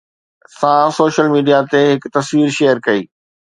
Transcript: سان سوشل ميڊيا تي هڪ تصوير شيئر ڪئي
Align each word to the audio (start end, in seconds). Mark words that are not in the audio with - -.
سان 0.59 0.85
سوشل 0.99 1.27
ميڊيا 1.35 1.59
تي 1.73 1.81
هڪ 1.91 2.03
تصوير 2.17 2.47
شيئر 2.59 2.75
ڪئي 2.89 3.01